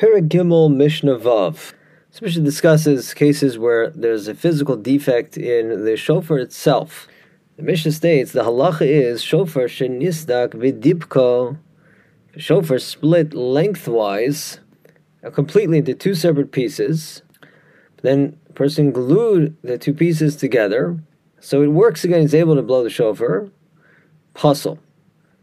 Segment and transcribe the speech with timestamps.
[0.00, 1.74] Perek Gimmel Mishnah Vav.
[2.10, 7.06] This Mishnah discusses cases where there's a physical defect in the shofar itself.
[7.58, 11.58] The Mishnah states the halacha is shofar shenisdak vidipko.
[12.34, 14.60] Shofar split lengthwise,
[15.22, 17.20] uh, completely into two separate pieces.
[18.00, 20.98] Then a person glued the two pieces together,
[21.40, 22.22] so it works again.
[22.22, 23.50] He's able to blow the shofar.
[24.34, 24.78] Pasul.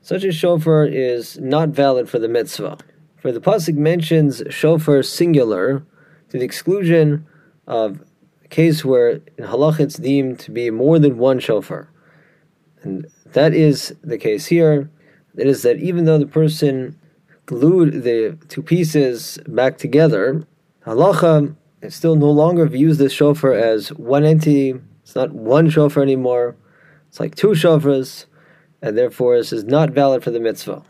[0.02, 2.80] Such a shofar is not valid for the mitzvah.
[3.28, 5.84] For the pasuk mentions shofar singular
[6.29, 7.28] to the exclusion
[7.68, 8.00] of
[8.46, 11.89] a case where in halach it's deemed to be more than one shofar,
[12.83, 14.89] and that is the case here.
[15.36, 16.97] It is that even though the person
[17.46, 20.47] glued the two pieces back together,
[20.86, 24.80] halacha it still no longer views this shofar as one entity.
[25.04, 26.55] It's not one shofar anymore.
[27.10, 28.24] It's like two shofars,
[28.82, 30.86] and therefore this is not valid for the mitzvah.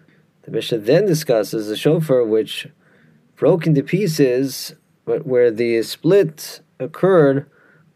[0.47, 2.69] The Mishnah then discusses the shofar which
[3.35, 7.49] broke into pieces, but where the split occurred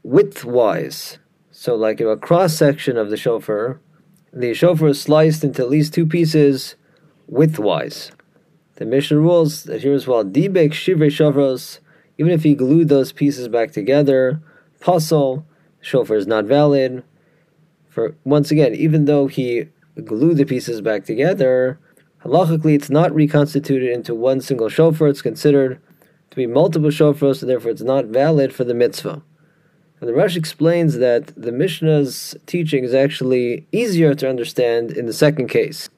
[0.05, 1.17] widthwise.
[1.51, 3.79] So, like in a cross section of the shofar,
[4.33, 6.75] the shofar is sliced into at least two pieces
[7.31, 8.11] widthwise.
[8.75, 11.79] The Mishnah rules that here as well, dibek shivrei shofros,
[12.17, 14.41] even if he glued those pieces back together,
[14.81, 15.45] pasul,
[15.79, 17.05] shofar is not valid.
[17.87, 19.69] For once again, even though he
[20.03, 21.79] glued the pieces back together,
[22.23, 25.07] Halachically, it's not reconstituted into one single shofar.
[25.07, 25.81] It's considered
[26.29, 29.23] to be multiple shofars, so therefore it's not valid for the mitzvah.
[29.99, 35.13] And the Rush explains that the Mishnah's teaching is actually easier to understand in the
[35.13, 35.89] second case.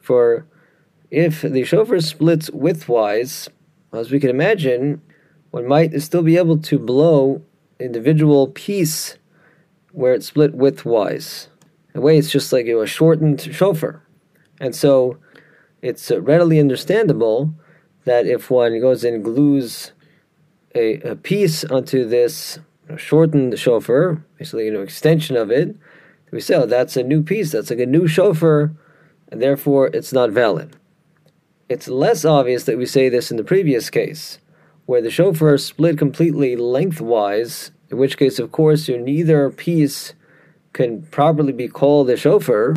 [0.00, 0.46] For
[1.10, 3.48] if the shofar splits widthwise,
[3.92, 5.02] as we can imagine,
[5.50, 7.42] one might still be able to blow
[7.78, 9.18] individual piece
[9.92, 11.48] where it's split widthwise.
[11.94, 14.02] In a way, it's just like you know, a shortened shofar.
[14.60, 15.18] And so
[15.82, 17.52] it's readily understandable
[18.04, 19.92] that if one goes and glues
[20.74, 22.60] a, a piece onto this
[22.96, 25.76] shortened shofar, basically an extension of it,
[26.30, 28.72] we say, oh, that's a new piece, that's like a new shofar,
[29.30, 30.76] and therefore it's not valid.
[31.68, 34.38] It's less obvious that we say this in the previous case,
[34.86, 40.14] where the shofar split completely lengthwise, in which case, of course, neither piece
[40.72, 42.76] can properly be called a shofar,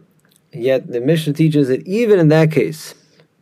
[0.56, 2.96] Yet the Mishnah teaches that even in that case,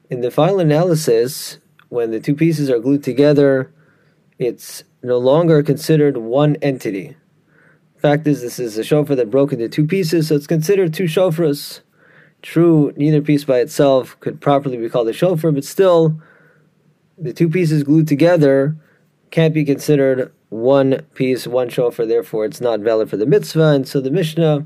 [0.09, 1.59] in the final analysis,
[1.90, 3.72] when the two pieces are glued together,
[4.40, 7.16] it's no longer considered one entity.
[7.97, 11.03] Fact is, this is a shofar that broke into two pieces, so it's considered two
[11.03, 11.81] shofars.
[12.41, 16.19] True, neither piece by itself could properly be called a shofar, but still,
[17.18, 18.75] the two pieces glued together
[19.29, 23.69] can't be considered one piece, one shofar, therefore it's not valid for the mitzvah.
[23.69, 24.66] And so the Mishnah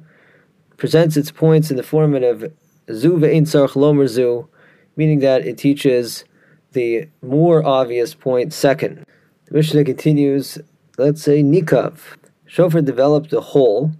[0.78, 2.54] presents its points in the format of
[2.94, 4.48] zu ve'in tzarch lomer zu,
[4.96, 6.24] meaning that it teaches
[6.72, 9.04] the more obvious point second.
[9.46, 10.58] The Mishnah continues,
[10.98, 12.00] let's say nikav.
[12.46, 13.92] Shofar developed a hole,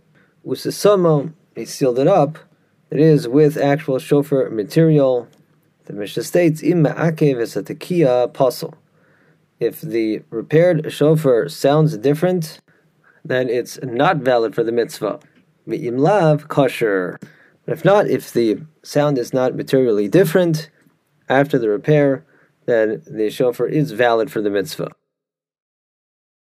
[0.46, 2.38] usasamo, he sealed it up,
[2.90, 5.28] it is with actual shofar material.
[5.86, 8.74] The Mishnah states, im ma'akev esatakia pasul.
[9.60, 12.60] If the repaired shofar sounds different,
[13.26, 15.20] then it's not valid for the mitzvah.
[15.68, 16.00] Mi'im
[16.48, 17.20] kosher.
[17.68, 20.70] If not, if the sound is not materially different
[21.28, 22.26] after the repair,
[22.66, 24.92] then the shofar is valid for the mitzvah.